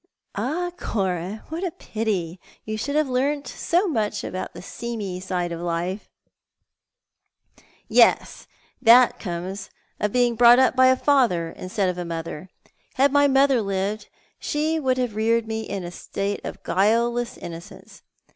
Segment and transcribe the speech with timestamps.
[0.35, 5.51] "Ah, Cora, what a pity you should have learnt so much about the seamy side
[5.51, 6.09] of life!""
[7.87, 8.47] Yes,
[8.81, 9.69] that comes
[9.99, 12.49] of being brought up by a father instead of a mother.
[12.95, 14.09] Had my mother lived
[14.39, 18.01] she would have reared me in a state of guileless innocence.